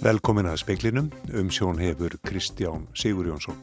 [0.00, 3.58] Velkomin að speiklinum, um sjón hefur Kristján Sigur Jónsson.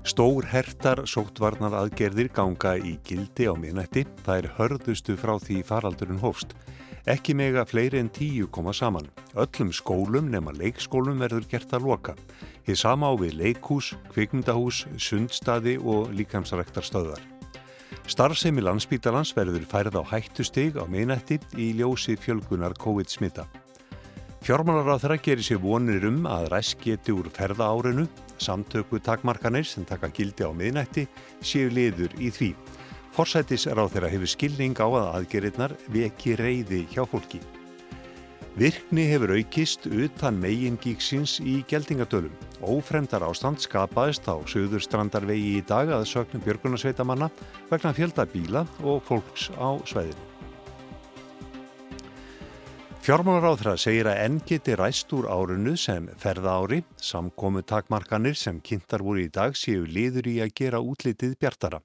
[0.00, 6.22] Stór hertar sóttvarnar aðgerðir ganga í gildi á minnætti, það er hörðustu frá því faraldurinn
[6.22, 6.56] hófst.
[7.04, 9.10] Ekki mega fleiri en tíu koma saman.
[9.36, 12.16] Öllum skólum nema leikskólum verður gert að loka.
[12.64, 17.20] Þið sama á við leikhús, kvikmyndahús, sundstaði og líkamsræktarstöðar.
[18.08, 23.44] Starfsemi landsbítalans verður færð á hættustig á minnætti í ljósi fjölgunar COVID-smita.
[24.44, 28.06] Fjármálaráð þeirra gerir sér vonir um að ræsk geti úr ferða árinu,
[28.38, 31.08] samtöku takmarkanir sem taka gildi á miðnætti
[31.42, 32.52] séu liður í því.
[33.16, 37.42] Forsætisráð þeirra hefur skilning á að aðgerirnar veki reyði hjá fólki.
[38.58, 42.32] Virkni hefur aukist utan megin gíksins í geldingadölum.
[42.62, 47.30] Ófremdar ástand skapaðist á söðurstrandarvegi í dag að sögnum björgunarsveitamanna
[47.70, 50.27] vegna fjölda bíla og fólks á sveðinu.
[52.98, 59.04] Fjármálaráðra segir að enn geti ræst úr árunu sem ferða ári, samkomu takmarkanir sem kynntar
[59.06, 61.80] voru í dag séu liður í að gera útlitið bjartara.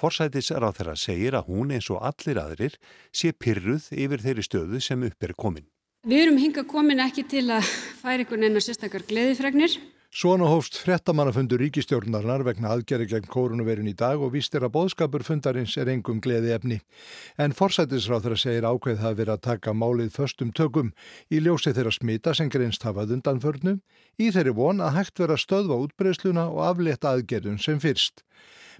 [0.00, 2.78] Forsætisráðra segir að hún eins og allir aðrir
[3.14, 5.68] sé pyrruð yfir þeirri stöðu sem upp er komin.
[6.04, 7.68] Við erum hinga komin ekki til að
[8.00, 9.78] færa einhvern enn að sérstakar gleðifregnir.
[10.14, 15.72] Svona hófst frettamannafundur ríkistjórnarinnar vegna aðgerri gegn koronavirun í dag og vístir að bóðskapur fundarins
[15.74, 16.76] er engum gleði efni.
[17.34, 20.92] En forsætisráþra segir ákveð það verið að taka málið förstum tökum
[21.34, 23.80] í ljósi þeirra smita sem grenst hafað undanförnu,
[24.22, 28.22] í þeirri von að hægt vera stöðva útbreysluna og afleta aðgerðun sem fyrst.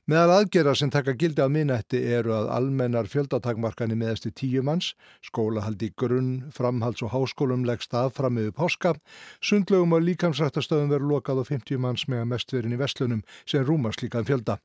[0.05, 4.91] Meðal aðgerðar sem taka gildi á minnætti eru að almennar fjöldatakmarkani meðast í tíu manns,
[5.25, 8.93] skólahaldi grunn, framhalds og háskólum leggst að fram meðu páska,
[9.41, 14.29] sundlegum og líkamsrættastöðum veru lokað á 50 manns með mestverin í vestlunum sem rúmast líkan
[14.29, 14.59] fjölda.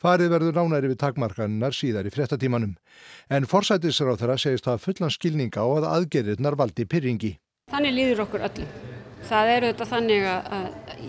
[0.00, 2.72] Farið verður nánæri við takmarkaninnar síðar í frettatímanum.
[3.28, 7.34] En forsætisráð þeirra segist að fullan skilninga á að aðgerðirnar valdi pyrringi.
[7.68, 8.91] Þannig líður okkur öllum.
[9.22, 10.64] Það er auðvitað þannig að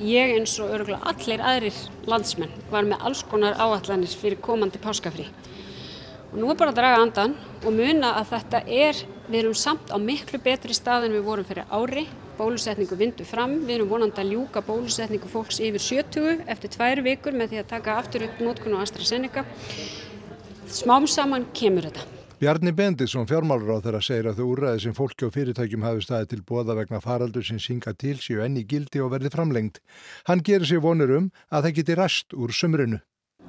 [0.05, 1.79] ég eins og örgulega allir aðrir
[2.09, 5.25] landsmenn var með alls konar áallanir fyrir komandi páskafrí.
[6.33, 9.93] Og nú er bara að draga andan og muna að þetta er, við erum samt
[9.93, 12.07] á miklu betri stað en við vorum fyrir ári.
[12.37, 17.37] Bólusetningu vindu fram, við erum vonandi að ljúka bólusetningu fólks yfir 70 eftir tvær vikur
[17.37, 19.45] með því að taka aftur upp nótkunn og AstraZeneca.
[20.73, 22.22] Smám saman kemur þetta.
[22.43, 26.31] Bjarni Bendisson fjármálur á þeirra segir að þau úrræði sem fólki og fyrirtækjum hafi staðið
[26.33, 29.79] til bóða vegna faraldur sem synga til séu enni gildi og verði framlengt.
[30.27, 32.99] Hann gerir sér vonur um að það geti ræst úr sömrunu.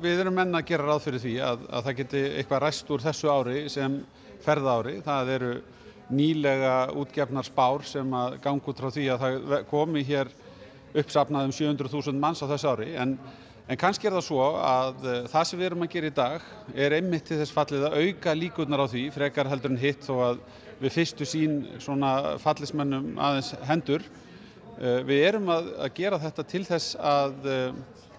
[0.05, 3.05] Við erum menna að gera ráð fyrir því að, að það geti eitthvað ræst úr
[3.09, 3.97] þessu ári sem
[4.47, 4.95] ferða ári.
[5.09, 5.53] Það eru
[6.15, 10.31] nýlega útgefnar spár sem að gangu út frá því að það komi hér
[11.03, 13.19] uppsapnað um 700.000 manns á þessu ári en
[13.65, 16.49] En kannski er það svo að uh, það sem við erum að gera í dag
[16.85, 20.15] er einmitt til þess fallið að auka líkurnar á því, frekar heldur en hitt þó
[20.27, 20.43] að
[20.83, 22.11] við fyrstu sín svona
[22.43, 24.05] fallismennum aðeins hendur.
[24.77, 27.79] Uh, við erum að, að gera þetta til þess að uh,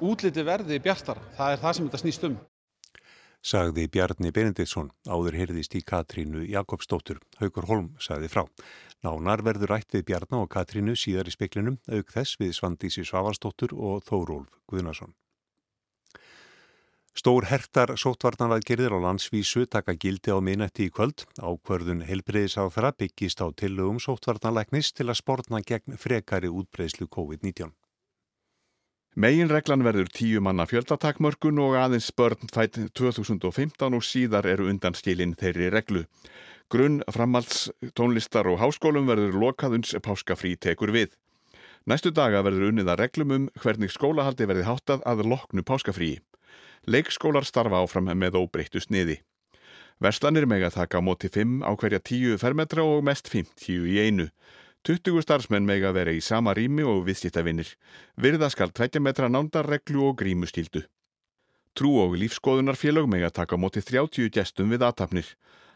[0.10, 1.22] útliti verði bjartara.
[1.38, 2.38] Það er það sem þetta snýst um.
[3.46, 7.20] Sagði Bjarni Benediktsson, áður heyrðist í Katrínu Jakobsdóttur.
[7.38, 8.42] Haugur Holm sagði frá.
[9.06, 13.78] Nánar verður rætt við Bjarni og Katrínu síðar í speklinum, auk þess við Svandísi Svavarsdóttur
[13.78, 15.14] og Þórólf Guðnason.
[17.16, 21.24] Stór hertar sótvarnaraðgerðir á landsvísu taka gildi á minnætti í kvöld.
[21.40, 27.72] Ákvörðun heilbreyðisáþara byggist á tillögum sótvarnalæknis til að spórna gegn frekari útbreyðslu COVID-19.
[29.16, 35.38] Meginreglan verður tíu manna fjöldatakmörkun og aðeins börn fætt 2015 og síðar eru undan skilin
[35.40, 36.04] þeirri reglu.
[36.68, 41.16] Grunn, framhalds, tónlistar og háskólum verður lokaðuns páskafrí tekur við.
[41.88, 46.20] Næstu daga verður unnið að reglum um hvernig skólahaldi verði háttað að loknu páskafríi.
[46.86, 49.22] Leikskólar starfa áfram með óbreyttu sniði.
[50.04, 53.96] Verslanir meg að taka á móti 5 á hverja 10 fermetra og mest 50 í
[54.04, 54.28] einu.
[54.86, 57.72] 20 starfsmenn meg að vera í sama rými og viðsýttavinnir.
[58.22, 60.84] Virða skal 20 metra nándarreglu og grímuskildu.
[61.74, 65.26] Trú og lífskoðunarfélög meg að taka á móti 30 gestum við aðtapnir.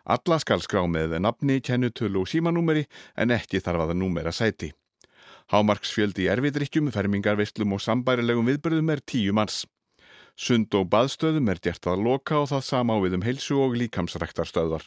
[0.06, 2.86] Alla skal skrá með nafni, kennutölu og símanúmeri
[3.18, 4.72] en ekki þarf að númera sæti.
[5.50, 9.64] Hámarksfjöldi í erfiðrykkjum, fermingarveislum og sambærilegum viðbörðum er 10 manns.
[10.36, 13.78] Sund og baðstöðum er gert að loka og það sama á við um heilsu og
[13.80, 14.86] líkamsræktarstöðvar.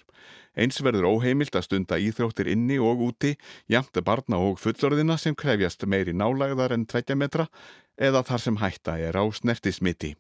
[0.55, 3.37] Eins verður óheimilt að stunda íþróttir inni og úti,
[3.73, 7.49] jæmt barna og fullorðina sem krefjast meiri nálagðar en 20 metra
[7.97, 10.15] eða þar sem hætta er á snertismiti.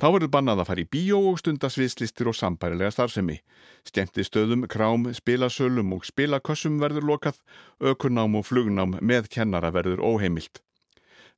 [0.00, 3.38] Þá verður bannað að fara í bíó og stunda sviðslistir og sambærilega starfsemi.
[3.86, 7.38] Skemmti stöðum, krám, spilasölum og spilakossum verður lokað,
[7.78, 10.62] ökunám og flugnám með kennara verður óheimilt.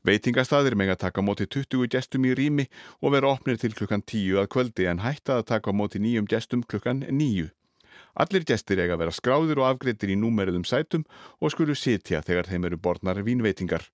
[0.05, 2.67] Veitingastæðir meg að taka móti 20 gestum í rými
[3.01, 6.65] og vera opnir til klukkan 10 að kvöldi en hætta að taka móti nýjum gestum
[6.69, 7.47] klukkan 9.
[8.21, 11.07] Allir gestir eiga að vera skráðir og afgreitir í númeriðum sætum
[11.41, 13.89] og skulu sitja þegar þeim eru borðnar vínveitingar.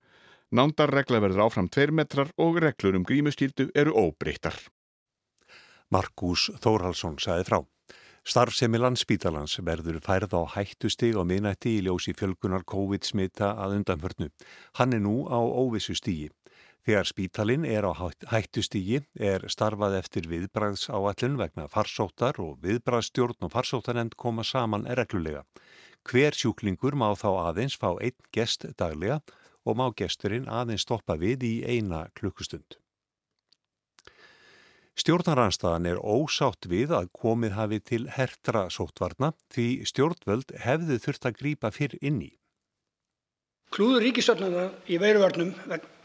[0.51, 4.57] Nándarregla verður áfram tveir metrar og reglur um grímuskildu eru óbreyttar.
[5.95, 7.61] Markus Þórhalsson sagði frá.
[8.21, 14.27] Starfsemi landsbítalans verður færð á hættustig á miðnætti í ljósi fjölgunar COVID-smita að undanförnu.
[14.77, 16.29] Hann er nú á óvissu stígi.
[16.85, 17.93] Þegar spítalinn er á
[18.29, 25.41] hættustígi er starfað eftir viðbræðs áallun vegna farsóttar og viðbræðstjórn og farsóttanemnd koma saman reglulega.
[26.05, 29.21] Hver sjúklingur má þá aðeins fá einn gest daglega
[29.65, 32.77] og má gesturinn aðeins stoppa við í eina klukkustund.
[35.01, 41.39] Stjórnaranstaðan er ósátt við að komið hafi til hertra sóttvarna því stjórnvöld hefðu þurft að
[41.39, 42.29] grýpa fyrr inn í.
[43.73, 45.55] Klúður ríkistöldnarna í veiruvörnum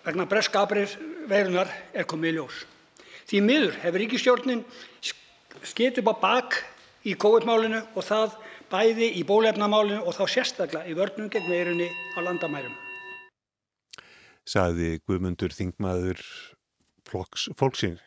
[0.07, 0.97] vegna breskabrið
[1.29, 2.63] veirunar er komið í ljós.
[3.29, 4.65] Því miður hefur ríkistjórnin
[5.05, 6.59] skilt upp á bak
[7.05, 8.41] í COVID-málinu og það
[8.73, 12.73] bæði í bólefnamálinu og þá sérstaklega í vörnum gegn veirunni á landamærum.
[14.47, 16.23] Saði Guðmundur Þingmaður
[17.11, 18.01] fólksins.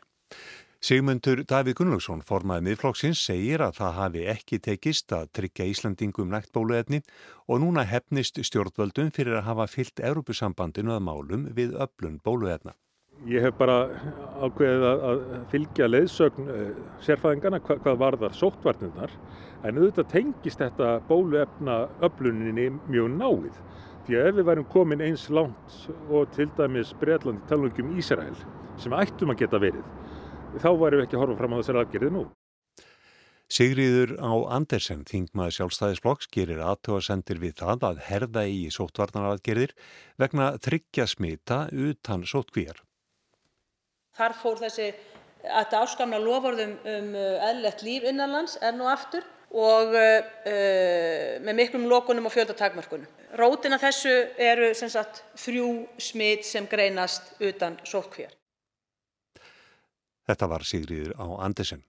[0.80, 6.54] Sigmundur Davíð Gunnlaugsson, formaði miðflokksins, segir að það hafi ekki tekist að tryggja Íslandingum nægt
[6.56, 7.02] bóluefni
[7.52, 12.78] og núna hefnist stjórnvöldum fyrir að hafa fyllt Europasambandinu að málum við öflun bóluefna.
[13.28, 13.76] Ég hef bara
[14.40, 15.22] ákveðið að
[15.52, 16.72] fylgja leiðsögn eh,
[17.04, 19.20] sérfæðingana hvað, hvað varðar sóttvarnirnar
[19.68, 23.60] en auðvitað tengist þetta bóluefna öfluninni mjög náið.
[24.08, 28.38] Því að ef við værum komin eins langt og til dæmis Breitlandi talungum Ísrael
[28.80, 29.84] sem ættum að geta verið
[30.58, 32.24] þá varum við ekki að horfa fram á þessari aðgerði nú.
[33.50, 39.74] Sigriður á Andersen, þingmaði sjálfstæðisflokks, gerir aðtöðasendir við það að herða í sóttvarnaraðgerðir
[40.22, 42.84] vegna tryggja smita utan sóttkvíjar.
[44.20, 44.92] Þar fór þessi
[45.50, 52.30] að áskamna loforðum um eðlert líf innanlands er nú aftur og uh, með miklum lokunum
[52.30, 53.10] og fjöldatakmörkunum.
[53.40, 58.39] Rótina þessu eru sagt, þrjú smit sem greinast utan sóttkvíjar.
[60.30, 61.82] Þetta var Sigriður á Andersen.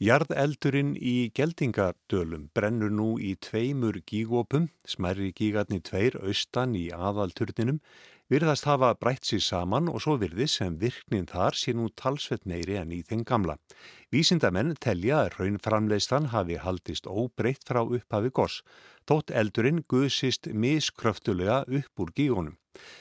[0.00, 7.82] Jarðeldurinn í Geldingadölum brennur nú í tveimur gígópum, smerri gígarni tveir austan í aðalturninum,
[8.30, 12.76] virðast hafa brætt sér saman og svo virðis sem virknin þar sé nú talsveit meiri
[12.78, 13.56] en í þenn gamla.
[14.14, 18.60] Vísindamenn telja að raunframleistan hafi haldist óbreytt frá upphafi gors,
[19.10, 22.56] þótt eldurinn guðsist miskröftulega upp úr gígunum.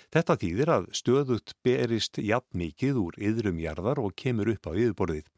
[0.10, 5.30] Þetta þýðir að stöðut berist jafn mikið úr yðrum jarðar og kemur upp á yðurborðið.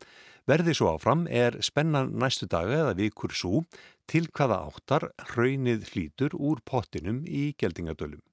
[0.48, 3.66] Verði svo áfram er spennan næstu daga eða vikur svo
[4.08, 8.24] til hvaða áttar hraunið hlítur úr pottinum í geldingadölum.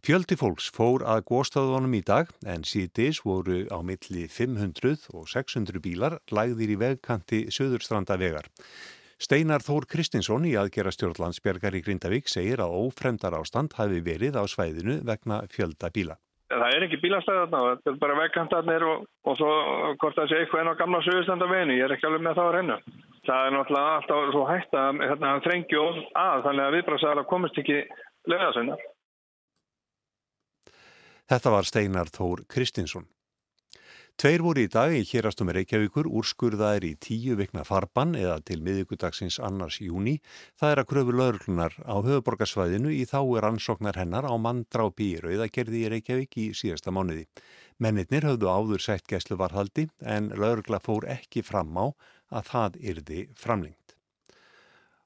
[0.00, 5.82] Fjöldi fólks fór að góðstöðunum í dag en síðdeis voru á milli 500 og 600
[5.84, 8.46] bílar lægðir í vegkanti Söðurstranda vegar.
[9.20, 14.44] Steinar Þór Kristinsson í aðgera stjórnlandsbjörgar í Grindavík segir að ófremdar ástand hafi verið á
[14.48, 16.16] svæðinu vegna fjölda bíla.
[16.48, 19.50] Það er ekki bílastæð þarna, þetta er bara vegkantarnir og, og svo
[20.00, 22.54] hvort það sé eitthvað enn á gamla sögustandaveginu, ég er ekki alveg með það á
[22.56, 22.78] reynu.
[23.28, 25.84] Það er náttúrulega alltaf svo hægt að hérna, þrengju
[26.24, 27.78] að þannig að viðbrásæðar komist ekki
[28.32, 28.88] lögðasinnar.
[31.30, 33.04] Þetta var Steinar Þór Kristinsson.
[34.18, 39.38] Tveir voru í dag í hérastum Reykjavíkur úrskurðaðir í tíu vikna farban eða til miðugudagsins
[39.38, 40.16] annars júni.
[40.58, 45.22] Það er að kröfu laurlunar á höfuborgarsvæðinu í þá er ansóknar hennar á manndrápi í
[45.22, 47.28] Rauðagerði í Reykjavík í síðasta mánuði.
[47.78, 51.94] Mennirnir höfðu áður sætt gæslu varhaldi en laurugla fór ekki fram á
[52.34, 53.79] að það yrði framlengt.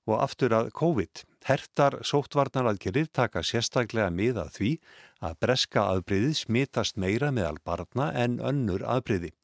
[0.05, 1.25] Og aftur að COVID.
[1.45, 4.71] Hertar sóttvarnaraðgerir taka sérstaklega miða því
[5.25, 9.35] að breska afbreyðið smitast meira meðal barna en önnur afbreyði.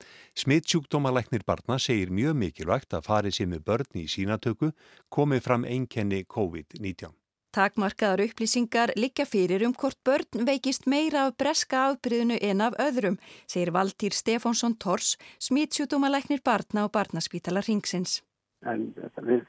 [0.41, 4.73] Smittsjúkdómalæknir barna segir mjög mikilvægt að farið sem er börn í sínatöku
[5.13, 7.13] komið fram einkenni COVID-19.
[7.51, 13.19] Takmarkaðar upplýsingar liggja fyrir um hvort börn veikist meira af breska afbreyðinu en af öðrum,
[13.51, 18.21] segir Valtýr Stefánsson Tors, smittsjúkdómalæknir barna og barnaspítala ringsins.
[18.63, 18.93] En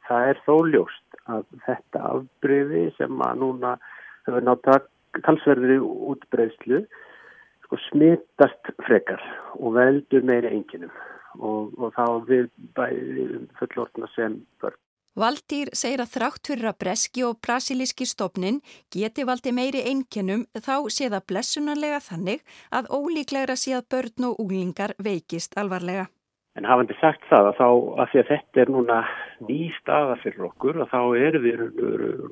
[0.08, 3.76] það er þó ljóst að þetta afbreyði sem að núna
[4.26, 4.90] hefur nátt
[5.26, 6.84] talsverðri útbreyðslu
[7.66, 9.24] sko, smittast frekar
[9.60, 10.94] og veldur meira enginum
[11.40, 12.48] og, og þá við
[12.78, 13.28] bæði
[13.60, 14.78] fullortna sem börn.
[15.20, 18.62] Valdýr segir að þrátt fyrir að breski og brasilíski stopnin
[18.96, 24.40] geti valdi meiri einkennum þá sé það blessunarlega þannig að ólíklegra sé að börn og
[24.40, 26.08] úlingar veikist alvarlega.
[26.60, 28.98] En hafandi sagt það að þá að því að þetta er núna
[29.48, 31.62] ný staða fyrir okkur og þá erum við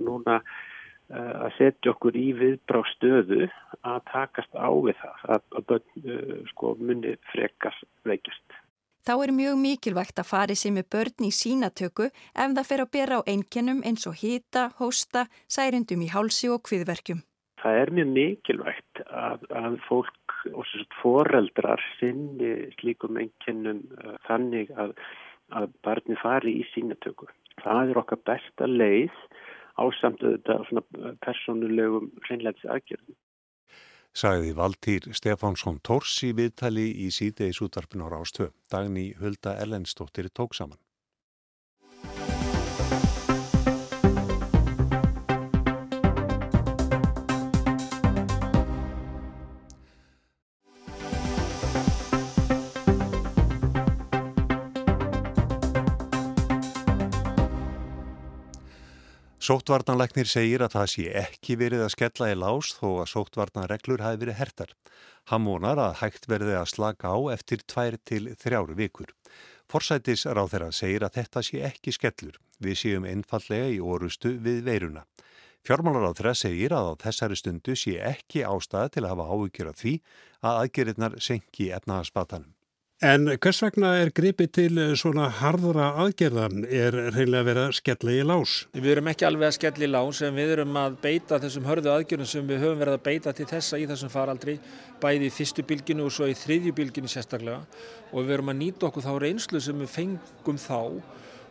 [0.04, 3.48] núna uh, að setja okkur í viðbrá stöðu
[3.88, 8.60] að takast á við það að börn uh, sko, munni frekast veikjast.
[9.08, 12.92] Þá er mjög mikilvægt að fari sem er börn í sínatöku ef það fer að
[12.98, 17.24] bera á einkennum eins og hýta, hósta, særindum í hálsi og kviðverkjum.
[17.64, 20.19] Það er mjög mikilvægt að, að fólk
[20.54, 20.66] og
[21.02, 24.96] foreldrar sinni slíkum einkennum uh, þannig að,
[25.56, 27.30] að barni fari í sínatöku.
[27.64, 29.16] Það er okkar besta leið
[29.80, 33.18] ásamt auðvitað persónulegum hreinlegs aðgjörðum
[34.20, 38.50] sagði Valtýr Stefánsson Tórs í viðtali í síðdeis útarpin á Rástvö.
[38.72, 40.80] Dagni Hulda Ellensdóttir tók saman.
[59.50, 64.20] Sóttvarnanleiknir segir að það sé ekki verið að skella í lás þó að sóttvarnanreglur hafi
[64.22, 64.76] verið hertar.
[65.32, 69.10] Hann vonar að hægt verði að slaka á eftir tvær til þrjáru vikur.
[69.66, 72.38] Forsætis ráð þeirra segir að þetta sé ekki skellur.
[72.62, 75.08] Við séum einfallega í orustu við veiruna.
[75.66, 79.74] Fjármálar á þeirra segir að á þessari stundu sé ekki ástæða til að hafa áhugjur
[79.74, 79.98] af því
[80.46, 82.54] að aðgerirnar senki efnaðarspatanum.
[83.00, 88.56] En hvers vegna er gripið til svona harðra aðgerðan er reynilega að skella í lás?
[88.76, 91.94] Við erum ekki alveg að skella í lás en við erum að beita þessum hörðu
[91.94, 94.58] aðgerðum sem við höfum verið að beita til þessa í þessum faraldri
[95.00, 97.62] bæði í fyrstu bylginu og svo í þriðju bylginu sérstaklega
[98.12, 100.82] og við erum að nýta okkur þá reynslu sem við fengum þá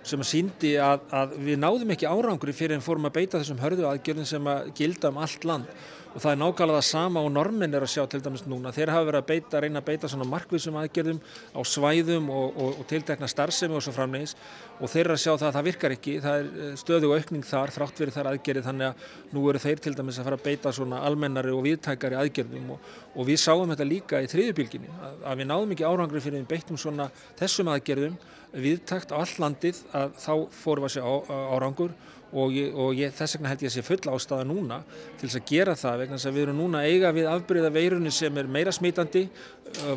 [0.07, 3.62] sem að síndi að, að við náðum ekki árangri fyrir en fórum að beita þessum
[3.62, 5.78] hörðu aðgerðum sem að gilda um allt land.
[6.09, 8.71] Og það er nákvæmlega það sama og normin er að sjá til dæmis núna.
[8.73, 11.19] Þeir hafa verið að beita, reyna að beita svona markvísum aðgerðum
[11.52, 14.33] á svæðum og, og, og tiltekna starfsemi og svo framlegis
[14.81, 16.14] og þeir að sjá það að það virkar ekki.
[16.25, 19.62] Það er eh, stöðu og aukning þar þrátt verið þar aðgerið þannig að nú eru
[19.67, 22.73] þeir til dæmis að fara að beita svona almennari og viðtækari aðgerðum.
[22.75, 26.40] Og, og við sáum þetta líka í þriðjubilginni að, að við náðum ekki árangri fyrir
[26.40, 28.19] við beittum svona þessum aðgerðum
[28.52, 31.93] viðtækt á all landið að þá fórum við að sjá árangur
[32.28, 34.78] og, ég, og ég, þess vegna held ég að sé full ástæða núna
[35.19, 38.12] til þess að gera það vegna þess að við erum núna eiga við afbyrða veirunni
[38.14, 39.25] sem er meira smítandi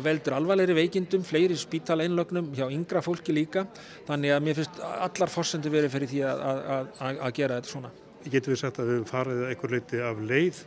[0.04, 3.66] veldur alvarleiri veikindum, fleiri spítala einlögnum hjá yngra fólki líka.
[4.08, 6.62] Þannig að mér finnst allar fórsendu verið fyrir því að, að,
[7.00, 7.92] að, að gera þetta svona.
[8.22, 10.62] Getur við sagt að við höfum farið eitthvað leiti af leið?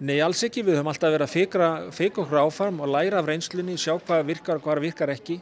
[0.00, 1.34] Nei, alls ekki, við höfum alltaf verið að
[1.96, 5.40] fikra okkur áfarm og læra af reynslunni, sjá hvað virkar og hvað virkar ekki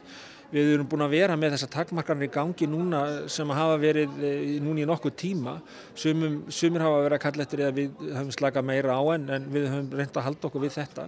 [0.49, 4.55] Við erum búin að vera með þessa takmarkanir í gangi núna sem hafa verið eh,
[4.65, 5.59] núni í nokkuð tíma.
[5.93, 9.45] Sumum, sumir hafa verið að kalla eftir að við höfum slakað meira á en, en
[9.53, 11.05] við höfum reynd að halda okkur við þetta.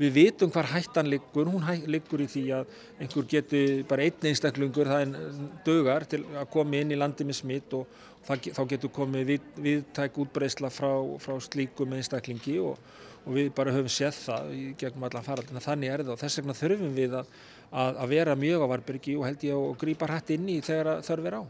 [0.00, 2.72] Við vitum hvar hættan liggur, hún liggur í því að
[3.04, 7.38] einhver getur bara einn einstaklingur það er dögar til að koma inn í landi með
[7.38, 7.86] smitt og
[8.26, 10.90] það, þá getur komið við, viðtæk útbreysla frá,
[11.22, 12.80] frá slíkum einstaklingi og,
[13.22, 15.62] og við bara höfum séð það gegnum allan faraldina.
[15.62, 17.36] Þannig er það og þess vegna þurfum við að
[17.72, 21.02] að, að vera mjög á Varbergi og held ég að grýpa hrætt inn í þegar
[21.06, 21.42] þörf er á.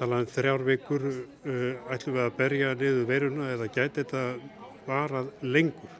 [0.00, 4.26] Talaðum þrjár vikur, uh, ætlum við að berja niður veruna eða gæti þetta
[4.86, 5.96] varað lengur?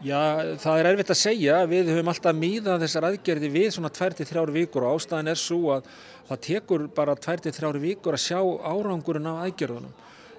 [0.00, 1.56] Já, það er erfitt að segja.
[1.68, 5.90] Við höfum alltaf míðað þessar aðgerði við svona 2-3 vikur og ástæðan er svo að
[6.30, 9.92] það tekur bara 2-3 vikur að sjá árangurinn af aðgerðunum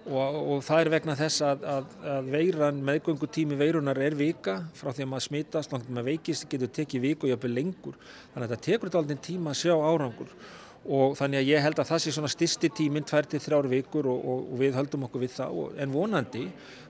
[0.09, 4.89] og, og það er vegna þess að, að, að veiran, meðgöngutími veirunar er vika frá
[4.89, 8.01] því að maður smitast, langt maður veikist, getur tekið viku og jafnveg lengur.
[8.33, 10.35] Þannig að þetta tekur þetta aldrei tíma að sjá árangur
[10.81, 14.23] og þannig að ég held að það sé svona styrsti tíminn tværtið þrjár vikur og,
[14.25, 16.45] og, og við höldum okkur við það en vonandi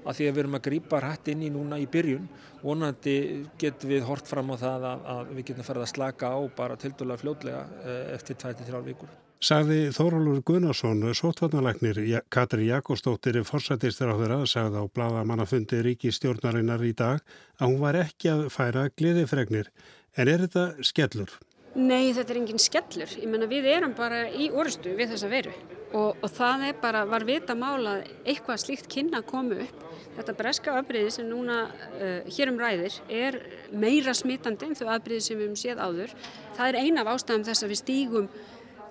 [0.05, 2.29] að því að við erum að grýpa hrætt inn í núna í byrjun
[2.61, 3.17] vonandi
[3.59, 6.79] getum við hort fram á það að, að við getum farið að slaka á bara
[6.79, 9.20] til dæla fljótlega eh, eftir tværtið þrjár vikur.
[9.41, 11.97] Sagði Þórólur Gunnarsson, sótvarnalæknir
[12.29, 17.23] Katri Jakobsdóttir fórsættistur á þeirra, sagði á bladamannafundi ríkistjórnarinnar í dag
[17.57, 19.71] að hún var ekki að færa gleðifregnir.
[20.13, 21.33] En er þetta skellur?
[21.73, 23.17] Nei, þetta er engin skellur.
[23.17, 25.57] Ég menna við erum bara í orðstu við þessa veru
[25.89, 29.83] og, og það er bara, var vita mála eitthvað slíkt kynna að koma upp.
[30.19, 33.41] Þetta breska afbreyði sem núna uh, hér um ræðir er
[33.73, 36.17] meira smitandi en þau afbreyði sem við hefum séð áður.
[36.59, 38.33] Það er eina af ástæðum þess að við stígum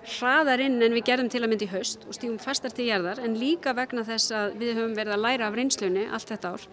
[0.07, 3.21] hraðar inn en við gerðum til að myndi í haust og stígum fastar til gerðar
[3.21, 6.69] en líka vegna þess að við höfum verið að læra af reynslunni allt þetta ár.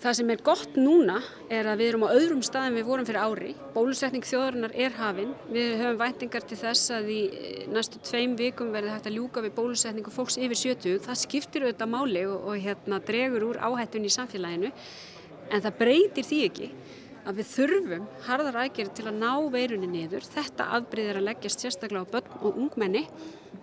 [0.00, 1.18] Það sem er gott núna
[1.52, 3.50] er að við erum á öðrum staðin við vorum fyrir ári.
[3.74, 5.34] Bólusetning þjóðarinnar er hafinn.
[5.52, 7.18] Við höfum væntingar til þess að í
[7.68, 11.02] næstu tveim vikum verði hægt að ljúka við bólusetningu fólks yfir 70.
[11.04, 14.72] Það skiptir auðvitað máli og, og hérna, dregur úr áhættun í samfélaginu
[15.50, 16.70] en það breytir því ekki
[17.30, 20.26] að við þurfum harðar aðgerið til að ná veirunni niður.
[20.34, 23.04] Þetta afbreyðir að leggjast sérstaklega á börn og ungmenni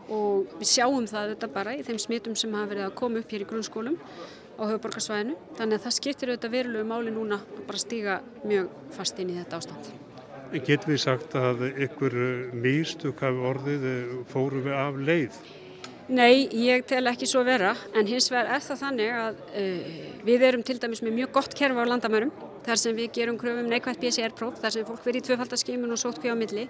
[0.08, 3.36] og við sjáum það þetta bara í þeim smitum sem hafa verið að koma upp
[3.36, 4.00] hér í grunnskólum
[4.58, 5.38] á höfuborgarsvæðinu.
[5.60, 9.38] Þannig að það skiptir auðvitað verulegu máli núna að bara stíga mjög fast inn í
[9.42, 9.94] þetta ástand.
[10.64, 12.18] Getur við sagt að ykkur
[12.56, 13.88] mýstug hafi orðið
[14.32, 15.40] fóru við af leið?
[16.08, 20.46] Nei, ég tel ekki svo vera en hins vegar er það þannig að uh, við
[20.48, 22.32] erum til dæmis með mjög gott kerfa á landamærum
[22.68, 26.20] þar sem við gerum kröfum neikvægt PCR-próf þar sem fólk verið í tvöfaldaskimun og sótt
[26.22, 26.66] hví á milli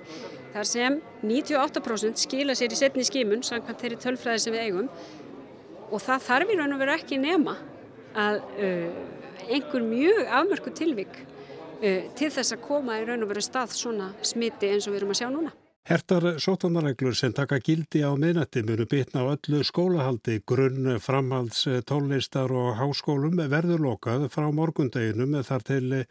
[0.54, 4.92] þar sem 98% skila sér í setni skimun samkvæmt þeirri tölfræði sem við eigum
[5.90, 7.56] og það þarf í raun og veru ekki nema
[8.18, 8.90] að uh,
[9.48, 14.12] einhver mjög afmörku tilvik uh, til þess að koma í raun og veru stað svona
[14.22, 15.54] smiti eins og við erum að sjá núna.
[15.88, 22.52] Hertar sótanarreglur sem taka gildi á miðnætti munu bitna á öllu skólahaldi, grunn, framhalds, tónlistar
[22.52, 26.02] og háskólum verður lokað frá morgundeginum þar til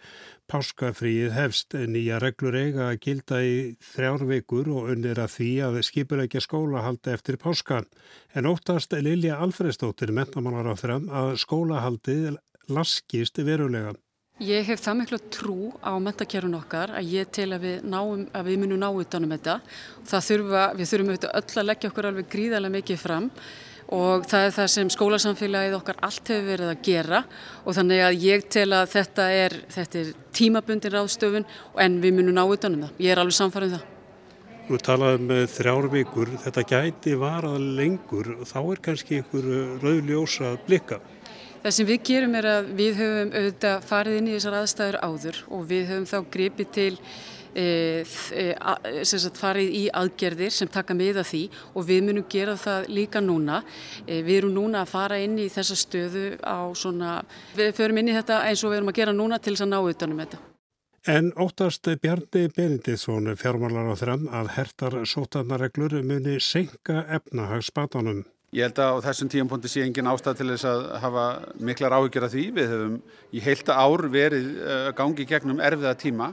[0.49, 1.77] páskafríið hefst.
[1.93, 3.59] Nýja reglur eiga að gilda í
[3.91, 7.85] þrjár vikur og unnir að því að skipulegja skólahaldi eftir páskan.
[8.33, 12.17] En óttast Lilja Alfredsdóttir, mentamálar á þram, að skólahaldi
[12.73, 13.93] laskist verulega.
[14.45, 18.51] Ég hef það miklu trú á mentakerun okkar að ég tel að við, náum, að
[18.51, 19.55] við munum ná utanum þetta.
[20.05, 23.31] Þurfa, við þurfum auðvitað öll að leggja okkur alveg gríðarlega mikið fram
[23.97, 27.23] og það er það sem skólasamfélagið okkar allt hefur verið að gera
[27.65, 31.51] og þannig að ég tel að þetta er, þetta er tímabundin ráðstöfun
[31.87, 32.95] en við munum ná utanum það.
[33.07, 33.93] Ég er alveg samfarið um það.
[34.67, 41.01] Þú talaði með þrjár vikur, þetta gæti varað lengur, þá er kannski einhver rauðljósa blikka.
[41.67, 45.39] Það sem við gerum er að við höfum auðvitað farið inn í þessar aðstæður áður
[45.57, 46.93] og við höfum þá gripið til
[47.59, 47.65] e,
[48.39, 48.45] e,
[49.03, 51.41] sagt, farið í aðgerðir sem taka með að því
[51.73, 53.65] og við munum gera það líka núna.
[54.07, 57.17] E, við erum núna að fara inn í þessa stöðu á svona,
[57.59, 59.73] við förum inn í þetta eins og við erum að gera núna til þess að
[59.73, 60.43] ná utanum þetta.
[61.17, 68.23] En óttast Bjarni Benindisson fjármálar á þrann að hertar sótarnareglur muni senka efnahagsbatanum.
[68.55, 71.23] Ég held að á þessum tíumponti sé engin ástæð til þess að hafa
[71.67, 72.45] miklar áhyggjur af því.
[72.55, 72.99] Við höfum
[73.35, 76.29] í heilta ár verið uh, gangi gegnum erfiða tíma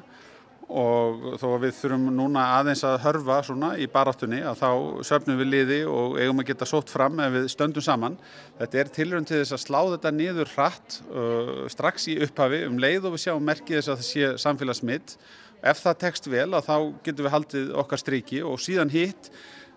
[0.70, 4.69] og þó að við þurfum núna aðeins að hörfa svona í baráttunni að þá
[5.10, 8.19] söfnum við liði og eigum að geta sótt fram ef við stöndum saman.
[8.62, 12.78] Þetta er tilrönd til þess að slá þetta niður hratt uh, strax í upphafi um
[12.82, 15.17] leið og við sjáum merkið þess að það sé samfélagsmitt.
[15.63, 19.34] Ef það tekst vel að þá getum við haldið okkar striki og síðan hitt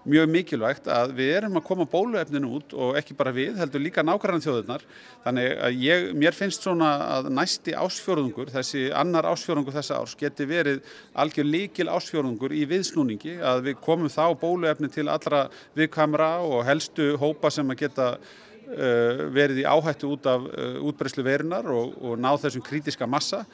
[0.07, 4.05] mjög mikilvægt að við erum að koma bóluefninu út og ekki bara við, heldur líka
[4.07, 4.87] nákvæmlega þjóðurnar.
[5.25, 10.47] Þannig að ég, mér finnst svona að næsti ásfjörðungur, þessi annar ásfjörðungur þessa árs geti
[10.49, 10.81] verið
[11.19, 17.15] algjör líkil ásfjörðungur í viðsnúningi að við komum þá bóluefni til allra viðkamra og helstu
[17.21, 22.21] hópa sem að geta uh, verið í áhættu út af uh, útbreyslu verunar og, og
[22.21, 23.45] ná þessum kritiska massa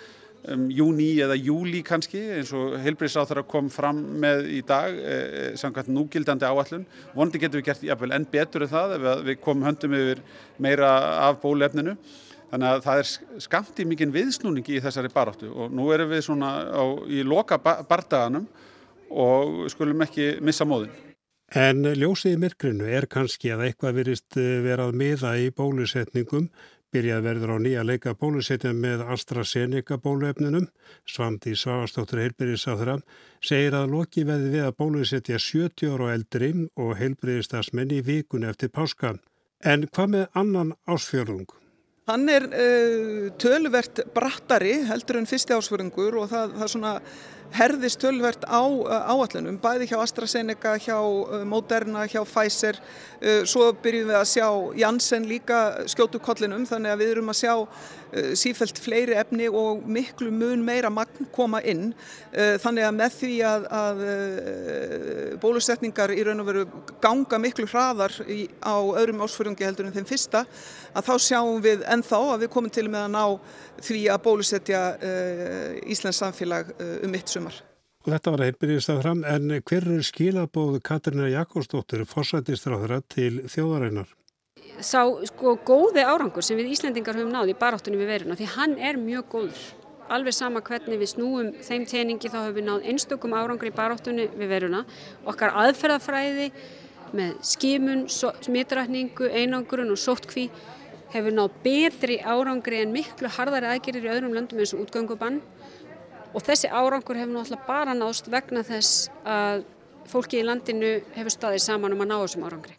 [0.48, 5.16] um, júni eða júli kannski eins og heilbreyðsáþara kom fram með í dag e,
[5.60, 9.68] samkvæmt núgildandi áallun vondi getur við gert jafnvel enn betur en það ef við komum
[9.68, 10.22] höndum yfir
[10.62, 10.90] meira
[11.28, 11.96] af bólefninu
[12.52, 13.12] þannig að það er
[13.46, 17.56] skamt í mikinn viðsnúningi í þessari baráttu og nú erum við svona á, í loka
[17.62, 18.44] bardaganum
[19.12, 20.92] og skulum ekki missa móðin.
[21.52, 26.48] En ljósið í myrkrinu er kannski að eitthvað verist eh, verað miða í bólusetningum
[26.92, 30.66] Byrjað verður á nýja leika bólusetja með AstraZeneca bóluefninum.
[31.08, 32.98] Svandi Svavastóttur heilbyrðisáþra
[33.40, 38.44] segir að loki veði við að bólusetja 70 ára og eldri og heilbyrðistasmenn í vikun
[38.44, 39.16] eftir páska.
[39.64, 41.61] En hvað með annan ásfjörðung?
[42.12, 46.90] Hann er uh, tölvert brattari heldur en fyrsti ásfjörðungur og það, það svona
[47.52, 48.64] herðist tölvert á
[49.12, 50.96] áallunum, bæði hjá AstraZeneca, hjá
[51.48, 52.78] Moderna, hjá Pfizer,
[53.48, 54.46] svo byrjum við að sjá
[54.80, 55.58] Janssen líka
[55.90, 57.54] skjótu kollinum þannig að við erum að sjá
[58.36, 61.92] sífælt fleiri efni og miklu mun meira magn koma inn.
[62.32, 64.02] Þannig að með því að, að
[65.44, 66.66] bólusetningar í raun og veru
[67.04, 70.44] ganga miklu hraðar í, á öðrum ásfjörðungi heldur en þeim fyrsta
[70.92, 73.24] að þá sjáum við ennþá að við komum til með að ná
[73.88, 74.80] því að bólusetja
[75.88, 77.60] Íslands samfélag um mitt sumar.
[78.02, 84.08] Og þetta var heilbyrjist að fram en hver er skilabóð Katarina Jakobsdóttir fórsættistráðara til þjóðareinar?
[84.82, 88.74] Sá sko góði árangur sem við Íslendingar höfum náð í baráttunum við veruna því hann
[88.82, 89.62] er mjög góður.
[90.12, 94.26] Alveg sama hvernig við snúum þeim teiningi þá höfum við náð einstökum árangur í baráttunni
[94.34, 94.82] við veruna.
[95.28, 96.50] Okkar aðferðafræði
[97.14, 100.48] með skimun, smitrækningu, einangurun og sóttkví
[101.12, 105.40] hefur náð betri árangri en miklu hardari aðgerir í öðrum löndum eins og útgöngubann
[106.32, 109.66] og þessi árangur hefur náttúrulega bara náðst vegna þess að
[110.08, 112.78] fólki í landinu hefur staðið saman um að ná þessum árangri.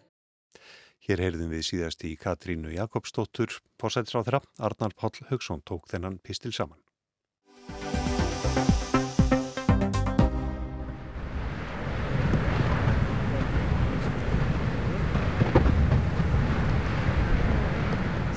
[1.04, 6.80] Hér heyrðum við síðast í Katrínu Jakobsdóttur, fórsætisráðra, Arnar Páll Haugsson tók þennan pistil saman.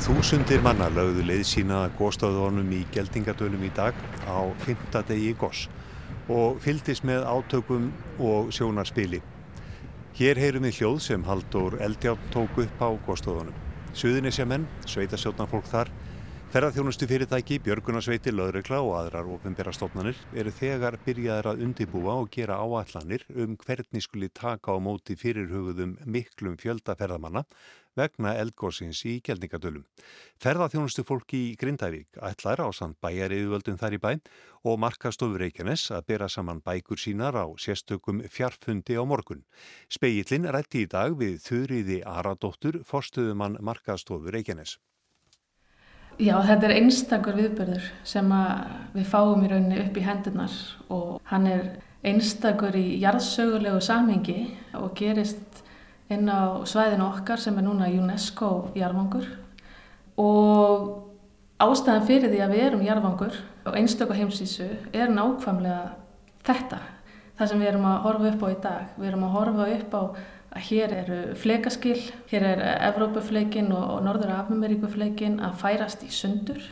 [0.07, 5.64] Þúsundir manna lögðu leið sína góðstöðunum í Geldingadölum í dag á fymta degi í Goss.
[6.31, 7.88] og fyldist með átökum
[8.23, 9.19] og sjónarspili.
[10.14, 13.55] Hér heyrum við hljóð sem Haldur Eldjátt tók upp á góðstofunum.
[13.95, 15.90] Suðunisjamenn, sveitasjónarfólk þar,
[16.55, 22.61] Ferðarþjónustu fyrirtæki, björgunarsveiti, löðregla og aðrar ofinbæra stofnanir eru þegar byrjaðar að undibúa og gera
[22.62, 27.42] áallanir um hvernig skuli taka á móti fyrirhugðum miklum fjöldaferðamanna
[27.96, 29.85] vegna eldgóðsins í Gjeldingadölum.
[30.42, 34.11] Ferðarþjónustu fólki í Grindavík ætlar á samt bæjar yfirvöldum þar í bæ
[34.66, 39.44] og markastofur Reykjanes að bera saman bækur sínar á sérstökum fjarfundi á morgun.
[39.88, 44.78] Speillin rætti í dag við Þurriði Aradóttur, forstuðumann markastofur Reykjanes.
[46.16, 48.30] Já, þetta er einstakur viðbörður sem
[48.94, 50.54] við fáum í rauninni upp í hendunar
[50.88, 51.66] og hann er
[52.06, 54.38] einstakur í jarðsögulegu samhengi
[54.78, 55.61] og gerist
[56.12, 59.27] inn á svæðinu okkar sem er núna UNESCO jarðvangur.
[60.21, 60.87] Og
[61.62, 65.97] ástæðan fyrir því að við erum jarðvangur og einstakar heimsísu er nákvæmlega
[66.47, 66.81] þetta,
[67.38, 68.88] það sem við erum að horfa upp á í dag.
[68.97, 70.03] Við erum að horfa upp á
[70.57, 71.99] að hér eru flekaskil,
[72.31, 76.62] hér er Evrópufleikin og Norður Ameríkufleikin að færast í sundur.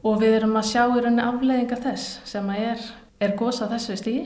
[0.00, 2.80] Og við erum að sjá í rauninni afleiðingar þess sem er,
[3.20, 4.24] er gósa þessu stígi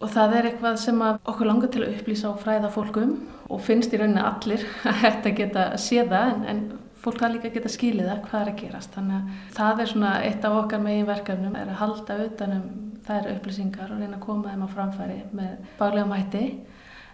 [0.00, 3.14] og það er eitthvað sem okkur langar til að upplýsa og fræða fólkum
[3.48, 6.62] og finnst í rauninni allir að þetta geta séða en, en
[7.00, 8.96] fólk það líka geta skilið það hvað er að gerast.
[8.96, 12.64] Þannig að það er svona eitt af okkar megin verkefnum er að halda utanum
[13.06, 16.46] þær upplýsingar og reyna að koma þeim á framfæri með baglega mætti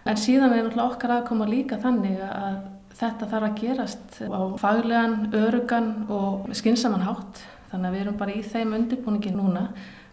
[0.03, 2.57] En síðan er náttúrulega okkar aðkoma líka þannig að
[2.99, 7.39] þetta þarf að gerast á faglegan, örugan og skinsaman hátt.
[7.71, 9.63] Þannig að við erum bara í þeim undirbúningi núna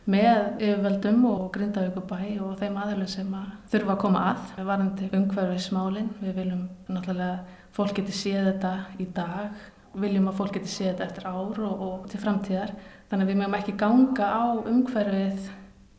[0.09, 4.47] með yfirveldum og grindaugubæ og þeim aðeilum sem að þurfa að koma að.
[4.57, 9.59] Við til umhverfismálinn, við viljum náttúrulega fólk geti séð þetta í dag,
[10.01, 12.73] viljum að fólk geti séð þetta eftir ár og, og til framtíðar.
[13.11, 15.51] Þannig að við mögum ekki ganga á umhverfið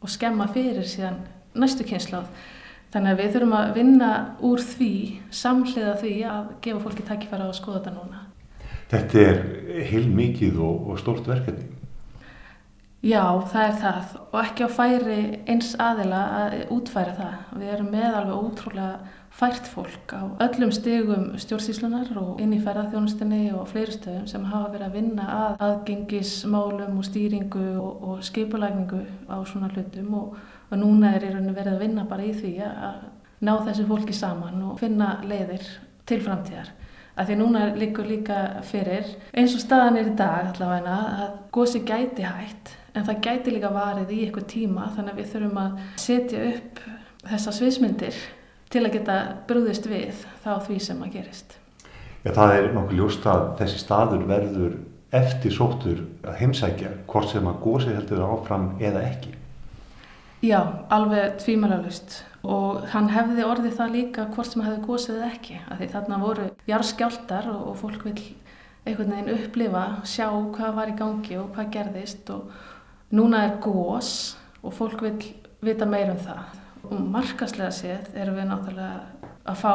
[0.02, 1.22] og skemma fyrir síðan
[1.54, 2.32] næstu kynsláð.
[2.92, 4.12] Þannig að við þurfum að vinna
[4.44, 4.94] úr því,
[5.32, 8.26] samhliða því að gefa fólki takkifæra á að skoða þetta núna.
[8.92, 9.38] Þetta er
[9.88, 11.81] heil mikið og, og stórt verkefni.
[13.02, 17.40] Já, það er það og ekki á færi eins aðila að útfæra það.
[17.58, 23.46] Við erum með alveg ótrúlega fært fólk á öllum stegum stjórnsíslunar og inn í ferðarþjónustinni
[23.58, 29.02] og fleiri stöðum sem hafa verið að vinna að aðgengismálum og stýringu og, og skipulækningu
[29.32, 30.36] á svona hlutum og
[30.72, 33.00] og núna er í rauninu verið að vinna bara í því að
[33.44, 35.66] ná þessu fólki saman og finna leiðir
[36.08, 36.70] til framtíðar.
[37.20, 41.84] Af því núna líkur líka fyrir, eins og staðan er í dag allavega, að gósi
[41.84, 45.82] gæti hægt en það gæti líka varið í eitthvað tíma þannig að við þurfum að
[46.02, 46.84] setja upp
[47.32, 48.22] þessa sviðsmyndir
[48.72, 51.58] til að geta brúðist við þá því sem að gerist.
[52.22, 54.74] Já, það er nokkuð ljóst að þessi staður verður
[55.12, 59.34] eftir sóttur að heimsækja hvort sem að gósi heldur áfram eða ekki.
[60.42, 65.58] Já, alveg tvímælarlust og hann hefði orðið það líka hvort sem hefði gósið eða ekki
[65.62, 68.16] af því þarna voru jarðskjáltar og, og fólk vil
[68.82, 72.56] einhvern veginn upplifa, sjá hvað var í gangi og hvað gerðist og
[73.12, 75.20] núna er gós og fólk vil
[75.62, 76.44] vita meir um það.
[76.90, 79.74] Og markaslega séð erum við náttúrulega að fá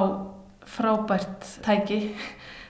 [0.67, 2.01] frábært tæki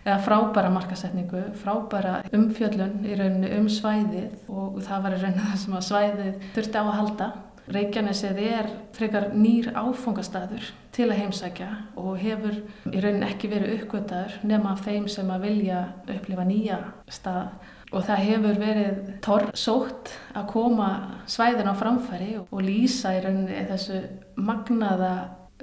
[0.06, 5.60] eða frábæra markasetningu, frábæra umfjöllun í rauninu um svæðið og það var í rauninu það
[5.62, 7.28] sem að svæðið þurfti á að halda
[7.66, 12.60] Reykjanesið er frekar nýr áfangastæður til að heimsækja og hefur
[12.92, 15.80] í raunin ekki verið uppgötaður nema af þeim sem að vilja
[16.14, 16.78] upplifa nýja
[17.10, 17.56] stað.
[17.94, 20.88] Og það hefur verið torr sótt að koma
[21.30, 24.00] svæðin á framfæri og lýsa í rauninni þessu
[24.38, 25.12] magnaða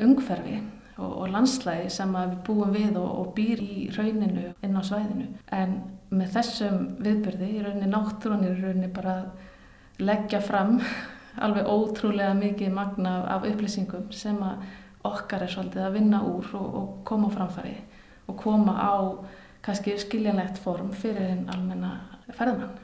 [0.04, 0.60] umhverfi
[0.98, 5.32] og, og landslægi sem við búum við og, og býr í rauninu inn á svæðinu.
[5.56, 5.80] En
[6.14, 9.18] með þessum viðbyrði í rauninni náttúrunni í rauninni bara
[10.04, 10.80] leggja fram
[11.42, 14.66] alveg ótrúlega mikið magna af upplýsingum sem að
[15.08, 17.76] okkar er svolítið að vinna úr og, og koma framfæri
[18.28, 18.96] og koma á
[19.64, 21.96] kannski skiljanlegt form fyrir þinn almenna
[22.32, 22.78] ferðmann.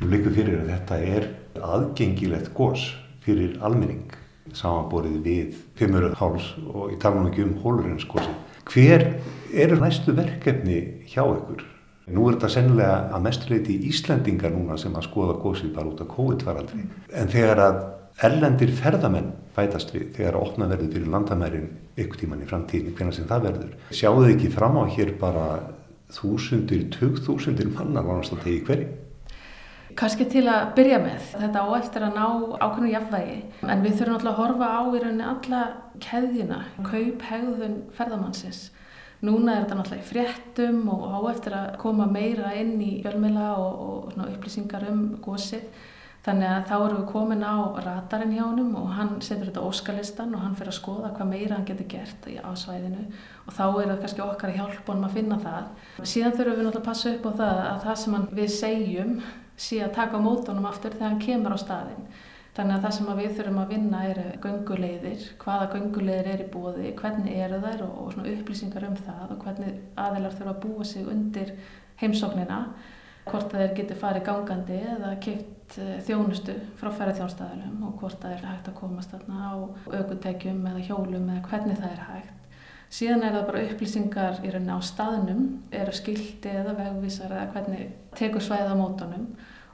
[0.00, 1.28] Nú líka fyrir að þetta er
[1.60, 2.88] aðgengilegt gós
[3.24, 4.10] fyrir almenning
[4.56, 8.32] samanborið við fimmuröð háls og tala nú ekki um hólurinnskósi.
[8.70, 9.06] Hver
[9.54, 11.69] eru næstu verkefni hjá ykkur?
[12.10, 16.08] Nú er þetta sennilega að mestuleiti Íslandingar núna sem að skoða gósið bara út af
[16.10, 16.86] COVID-faraldri.
[17.14, 17.82] En þegar að
[18.26, 21.68] erlendir ferðamenn fætast við, þegar að opna verður fyrir landamærin
[22.00, 25.44] ykkur tíman í framtíðin, hvernig sem það verður, sjáu þið ekki fram á hér bara
[26.14, 28.90] þúsundir, tögþúsundir manna vonast að tegi hverju?
[29.98, 31.24] Kanski til að byrja með.
[31.34, 32.26] Þetta á eftir að ná
[32.62, 33.38] ákveðinu jafnvægi.
[33.66, 35.62] En við þurfum alltaf að horfa á í rauninni alla
[36.04, 38.60] keðjuna, kaup, hegðun ferðamannsins
[39.20, 43.50] Núna er þetta náttúrulega í fréttum og á eftir að koma meira inn í fjölmila
[43.60, 45.66] og, og upplýsingar um gósið.
[46.24, 50.34] Þannig að þá erum við komin á ratarinn hjá honum og hann setur þetta óskalistan
[50.36, 53.06] og hann fyrir að skoða hvað meira hann getur gert á svæðinu
[53.46, 55.70] og þá er það kannski okkar að hjálpa honum að finna það.
[56.00, 59.14] Síðan þurfum við náttúrulega að passa upp á það að það sem við segjum
[59.60, 62.04] sé að taka á mótunum aftur þegar hann kemur á staðin.
[62.56, 66.94] Þannig að það sem við þurfum að vinna eru göngulegðir, hvaða göngulegðir er í bóði,
[66.98, 71.12] hvernig eru þær og, og upplýsingar um það og hvernig aðeinar þurfa að búa sig
[71.12, 71.52] undir
[72.00, 72.64] heimsóknina
[73.28, 78.34] hvort það er getið farið gangandi eða keitt eh, þjónustu frá ferðarþjónstæðalum og hvort það
[78.36, 79.54] er hægt að komast þarna á
[80.00, 82.36] aukutækjum eða hjólum eða hvernig það er hægt.
[82.90, 85.42] Síðan er það bara upplýsingar í rauninni á staðnum,
[85.78, 89.28] eru skildi eða vegvísar eða hvernig tekur svæða mótunum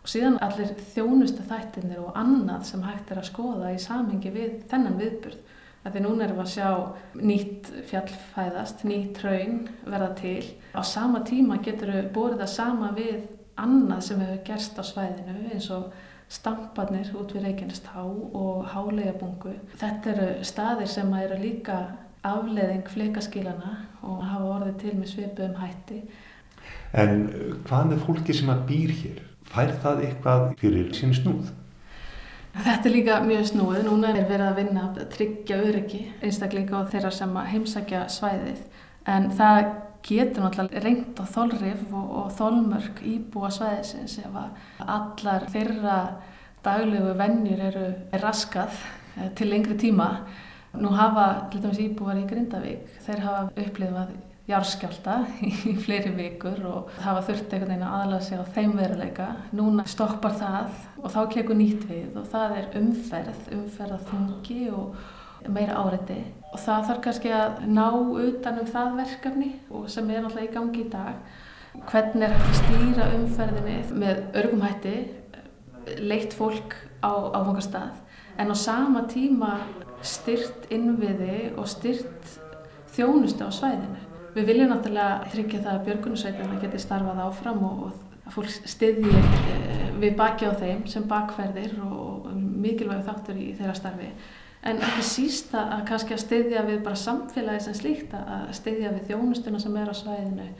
[0.07, 4.53] og síðan allir þjónustu þættinir og annað sem hægt er að skoða í samhengi við
[4.71, 5.41] þennan viðburð.
[5.87, 10.45] Því núna erum við að sjá nýtt fjallfæðast, nýtt raun verða til.
[10.79, 13.27] Á sama tíma getur við borðið það sama við
[13.59, 15.91] annað sem hefur gerst á svæðinu eins og
[16.31, 19.59] stamparnir út við Reykjanestá og hálegabungu.
[19.79, 21.83] Þetta eru staðir sem eru líka
[22.27, 26.05] afleðing fleikaskílana og hafa orðið til með svipuðum hætti.
[26.95, 27.25] En
[27.67, 29.25] hvað með fólki sem að býr hér?
[29.53, 31.53] Fær það eitthvað fyrir sín snúð?
[32.57, 33.83] Þetta er líka mjög snúið.
[33.85, 38.63] Núna er verið að vinna að tryggja öryggi einstakleika á þeirra sem heimsækja svæðið.
[39.13, 39.59] En það
[40.07, 45.99] getur náttúrulega reynd á þólrif og, og þólmörk íbúa svæðisins ef að allar þeirra
[46.65, 48.73] daglegu vennjur eru er raskað
[49.17, 50.09] eh, til lengri tíma.
[50.77, 56.91] Nú hafa til dæmis íbúar í Grindavík, þeir hafa upplifað járskjálta í fleiri vikur og
[57.03, 59.29] hafa þurft einhvern veginn að aðlæða sig á þeim veruleika.
[59.59, 64.61] Núna stoppar það og þá kekur nýtt við og það er umferð, umferð að þungi
[64.77, 66.21] og meira áreiti
[66.53, 67.87] og það þarf kannski að ná
[68.23, 72.59] utanum það verkefni og sem er náttúrulega í gangi í dag hvernig er hægt að
[72.63, 74.97] stýra umferðinni með örgumhætti
[76.03, 78.01] leitt fólk á áfangastað
[78.41, 79.53] en á sama tíma
[80.07, 82.37] styrt innviði og styrt
[82.97, 84.06] þjónustu á svæðinu.
[84.37, 89.87] Við viljum náttúrulega tryggja það að björgunarsveitina geti starfað áfram og, og fólk styðji eh,
[89.97, 94.11] við baki á þeim sem bakverðir og mikilvæg þáttur í þeirra starfi.
[94.67, 99.09] En ekki sísta að kannski að styðja við bara samfélagi sem slíkt að styðja við
[99.13, 100.51] þjónustuna sem er á svæðinu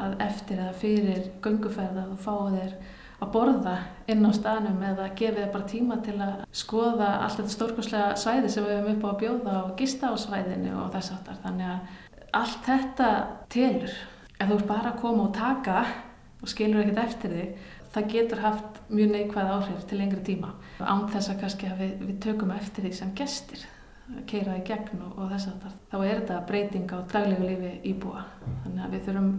[0.00, 2.74] að eftir eða fyrir gunguferða þú fáið þér
[3.20, 3.78] að borða
[4.10, 8.52] inn á staðnum eða gefið þér bara tíma til að skoða allt þetta stórkoslega svæði
[8.52, 11.74] sem við hefum upp á að bjóða og gista á svæðinu og þess aftar þannig
[11.74, 11.98] að
[12.36, 13.10] allt þetta
[13.52, 13.92] telur.
[14.40, 15.82] Ef þú ert bara að koma og taka
[16.40, 20.54] og skilur ekkert eftir þig það getur haft mjög neikvæð áhrif til lengri tíma.
[20.78, 23.66] Án þess að kannski að við, við tökum eftir því sem gestir
[24.30, 27.72] keira í gegn og, og þess að það þá er þetta breyting á daglegu lífi
[27.92, 28.24] íbúa.
[28.64, 29.30] Þannig að við þurfum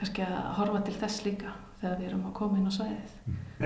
[0.00, 3.16] kannski að horfa til þess líka þegar við erum að koma inn á svæðið.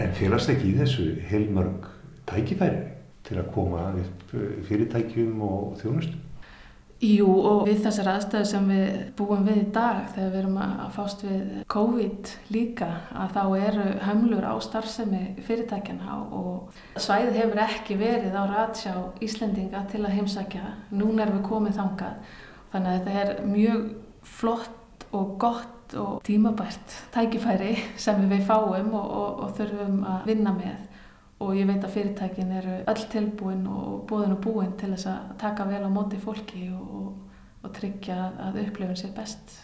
[0.02, 1.90] En félast ekki í þessu heilmörg
[2.28, 2.86] tækifæri
[3.28, 4.34] til að koma upp
[4.68, 6.24] fyrirtækjum og þjónustum?
[6.98, 10.80] Jú og við þessar aðstæðu sem við búum við í dag þegar við erum að
[10.96, 18.00] fást við COVID líka að þá eru hömlur á starfsemi fyrirtækjana og svæðið hefur ekki
[18.00, 20.74] verið á ratsjá Íslendinga til að heimsækja.
[20.90, 22.34] Núna erum við komið þangað
[22.72, 23.88] þannig að þetta er mjög
[24.34, 30.58] flott og gott og tímabært tækifæri sem við fáum og, og, og þurfum að vinna
[30.58, 30.97] með
[31.38, 35.32] og ég veit að fyrirtækin eru öll tilbúin og búin og búin til þess að
[35.42, 37.14] taka vel á móti fólki og,
[37.62, 39.58] og tryggja að upplifin sé best.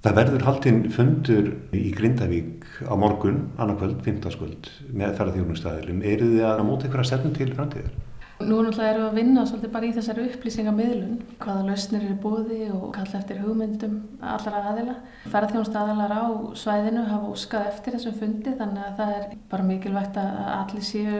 [0.00, 4.32] Það verður haldinn fundur í Grindavík á morgun, annarkvöld, 15.
[4.32, 6.00] skvöld með ferðarþjónustæðilum.
[6.08, 7.98] Eru þið að móta ykkur að setja til framtíðar?
[8.40, 12.60] Nú náttúrulega erum við að vinna svolítið bara í þessari upplýsingamiðlun, hvaða lausnir eru búði
[12.72, 14.94] og kalla eftir hugmyndum allra aðila.
[15.26, 16.24] Ferðarþjónustæðilar á
[16.56, 21.18] svæðinu hafa úskað eftir þessum fundi þannig að það er bara mikilvægt að allir séu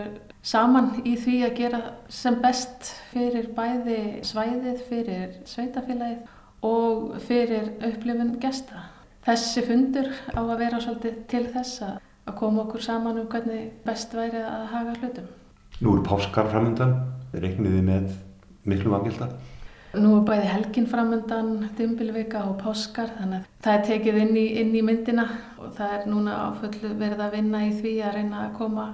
[0.53, 8.39] saman í því að gera sem best fyrir bæði svæðið, fyrir sveitafélagið og fyrir upplifun
[8.41, 8.87] gesta.
[9.29, 12.01] Þessi fundur á að vera svolítið til þess að
[12.41, 15.29] koma okkur saman um hvernig best væri að haga hlutum.
[15.81, 16.91] Nú eru páskar framöndan,
[17.33, 18.11] reikniði með
[18.69, 19.31] miklu vangelda?
[19.97, 24.43] Nú er bæði helgin framöndan, dimbilvika og páskar þannig að það er tekið inn í,
[24.61, 25.25] inn í myndina
[25.57, 28.87] og það er núna á fullu verið að vinna í því að reyna að koma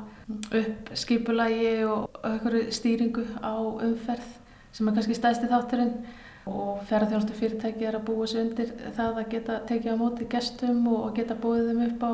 [0.60, 4.30] upp skipulagi og einhverju stýringu á umferð
[4.78, 5.92] sem er kannski stæðsti þátturinn
[6.46, 10.86] og ferðarþjónustu fyrirtæki er að búa sig undir það að geta tekið á móti gestum
[10.94, 12.12] og geta búið þeim upp á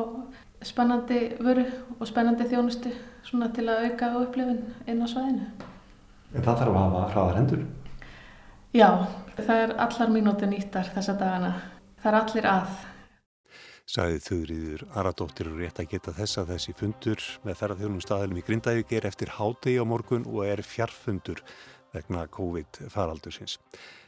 [0.65, 5.47] spennandi vöru og spennandi þjónustu svona til að auka upplifin inn á svæðinu.
[6.33, 7.65] En það þarf að hafa hraðar hendur?
[8.73, 8.89] Já,
[9.37, 11.53] það er allar mínúti nýttar þessa dagana.
[12.01, 12.73] Það er allir að.
[13.93, 18.45] Saðið þauðriður Aradóttir og rétt að geta þess að þessi fundur með ferðarþjónum staðalum í
[18.47, 21.43] Grindavík er eftir hádegi á morgun og er fjarfundur
[21.93, 23.59] vegna COVID-faraldursins.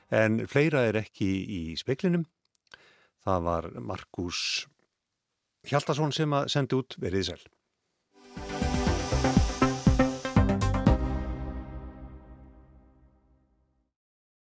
[0.09, 2.25] En fleira er ekki í speklinum.
[3.25, 4.39] Það var Markus
[5.65, 8.64] Hjaldarsson sem að sendi út verið sæl.